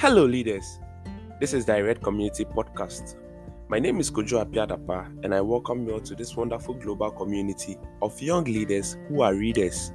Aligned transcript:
Hello, 0.00 0.24
leaders. 0.24 0.78
This 1.40 1.52
is 1.52 1.64
Direct 1.64 2.04
Community 2.04 2.44
Podcast. 2.44 3.16
My 3.68 3.80
name 3.80 3.98
is 3.98 4.12
Kojo 4.12 4.44
Apiadapa, 4.44 5.24
and 5.24 5.34
I 5.34 5.40
welcome 5.40 5.88
you 5.88 5.94
all 5.94 6.00
to 6.00 6.14
this 6.14 6.36
wonderful 6.36 6.74
global 6.74 7.10
community 7.10 7.76
of 8.00 8.22
young 8.22 8.44
leaders 8.44 8.96
who 9.08 9.22
are 9.22 9.34
readers. 9.34 9.92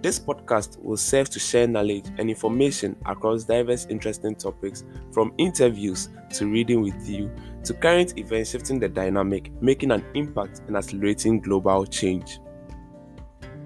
This 0.00 0.18
podcast 0.18 0.82
will 0.82 0.96
serve 0.96 1.28
to 1.28 1.38
share 1.38 1.68
knowledge 1.68 2.06
and 2.16 2.30
information 2.30 2.96
across 3.04 3.44
diverse 3.44 3.84
interesting 3.90 4.36
topics 4.36 4.84
from 5.12 5.34
interviews 5.36 6.08
to 6.30 6.50
reading 6.50 6.80
with 6.80 7.06
you 7.06 7.30
to 7.64 7.74
current 7.74 8.18
events 8.18 8.52
shifting 8.52 8.80
the 8.80 8.88
dynamic, 8.88 9.52
making 9.60 9.90
an 9.90 10.02
impact 10.14 10.62
in 10.66 10.76
accelerating 10.76 11.40
global 11.40 11.84
change. 11.84 12.40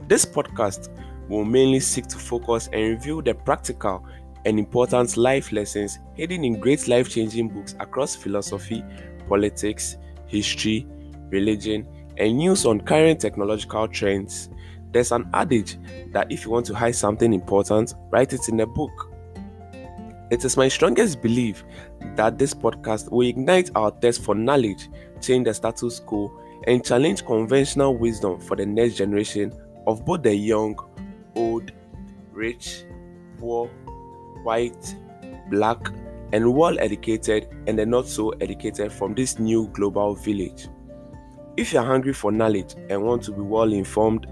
This 0.09 0.27
podcast 0.27 0.89
will 1.29 1.45
mainly 1.45 1.79
seek 1.79 2.09
to 2.09 2.19
focus 2.19 2.69
and 2.73 2.83
review 2.83 3.23
the 3.23 3.35
practical 3.35 4.05
and 4.45 4.59
important 4.59 5.17
life 5.17 5.53
lessons 5.53 5.99
hidden 6.15 6.45
in 6.45 6.59
great 6.59 6.89
life 6.89 7.09
changing 7.09 7.49
books 7.49 7.75
across 7.81 8.17
philosophy, 8.17 8.85
politics, 9.29 9.97
history, 10.27 10.87
religion, 11.29 11.87
and 12.17 12.37
news 12.37 12.67
on 12.67 12.81
current 12.81 13.21
technological 13.21 13.89
trends. 13.89 14.49
There's 14.93 15.13
an 15.13 15.29
adage 15.35 15.79
that 16.13 16.31
if 16.33 16.45
you 16.45 16.51
want 16.51 16.67
to 16.67 16.75
hide 16.75 16.97
something 16.97 17.33
important, 17.33 17.95
write 18.11 18.33
it 18.33 18.49
in 18.49 18.61
a 18.61 18.67
book. 18.67 19.13
It 20.31 20.45
is 20.45 20.57
my 20.57 20.69
strongest 20.69 21.21
belief 21.21 21.65
that 22.15 22.39
this 22.39 22.55
podcast 22.55 23.11
will 23.11 23.27
ignite 23.27 23.71
our 23.75 23.91
thirst 23.91 24.23
for 24.23 24.35
knowledge, 24.35 24.89
change 25.21 25.47
the 25.47 25.55
status 25.55 26.01
quo, 26.01 26.33
and 26.67 26.85
challenge 26.85 27.25
conventional 27.25 27.97
wisdom 27.97 28.41
for 28.41 28.57
the 28.57 28.67
next 28.67 28.95
generation 28.95 29.53
of 29.87 30.05
both 30.05 30.23
the 30.23 30.35
young, 30.35 30.79
old, 31.35 31.73
rich, 32.33 32.85
poor, 33.39 33.71
white, 34.43 34.97
black, 35.51 35.89
and 36.33 36.55
well 36.55 36.79
educated 36.79 37.49
and 37.67 37.79
the 37.79 37.87
not 37.87 38.07
so 38.07 38.31
educated 38.41 38.93
from 38.93 39.15
this 39.15 39.39
new 39.39 39.69
global 39.69 40.15
village. 40.15 40.69
If 41.57 41.73
you're 41.73 41.85
hungry 41.85 42.13
for 42.13 42.31
knowledge 42.31 42.75
and 42.89 43.03
want 43.03 43.23
to 43.25 43.33
be 43.33 43.43
well 43.43 43.73
informed, 43.73 44.27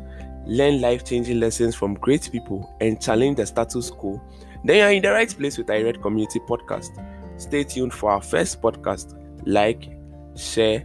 learn 0.46 0.80
life 0.80 1.04
changing 1.04 1.40
lessons 1.40 1.74
from 1.74 1.94
great 1.94 2.30
people, 2.30 2.74
and 2.80 3.00
challenge 3.00 3.36
the 3.36 3.46
status 3.46 3.90
quo, 3.90 4.20
then 4.64 4.76
you're 4.76 4.90
in 4.90 5.02
the 5.02 5.10
right 5.10 5.28
place 5.36 5.58
with 5.58 5.66
Direct 5.66 6.00
Community 6.00 6.40
Podcast. 6.40 7.04
Stay 7.40 7.64
tuned 7.64 7.92
for 7.92 8.10
our 8.10 8.22
first 8.22 8.62
podcast. 8.62 9.14
Like, 9.46 9.90
share, 10.36 10.82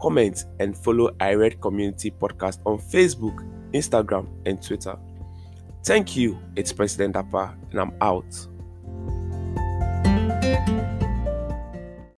comment, 0.00 0.44
and 0.58 0.76
follow 0.76 1.10
Direct 1.12 1.60
Community 1.60 2.10
Podcast 2.10 2.60
on 2.64 2.78
Facebook, 2.78 3.36
Instagram, 3.72 4.28
and 4.46 4.62
Twitter. 4.62 4.96
Thank 5.84 6.16
you. 6.16 6.38
It's 6.56 6.72
President 6.72 7.14
Apa, 7.14 7.54
and 7.70 7.78
I'm 7.78 7.92
out. 8.00 8.24